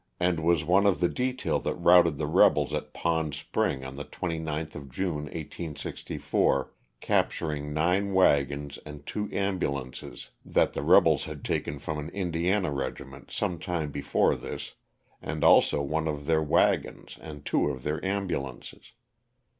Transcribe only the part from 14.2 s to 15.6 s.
this, and